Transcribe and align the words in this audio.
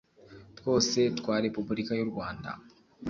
twose 0.57 0.99
twa 1.19 1.35
repubulika 1.45 1.91
y 1.99 2.03
urwanda 2.05 2.49